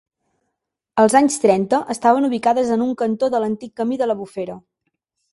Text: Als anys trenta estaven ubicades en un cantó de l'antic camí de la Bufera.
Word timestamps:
Als 1.01 1.15
anys 1.17 1.35
trenta 1.43 1.79
estaven 1.95 2.25
ubicades 2.29 2.71
en 2.77 2.85
un 2.85 2.95
cantó 3.01 3.29
de 3.35 3.41
l'antic 3.43 3.73
camí 3.83 3.99
de 4.03 4.09
la 4.13 4.17
Bufera. 4.23 4.57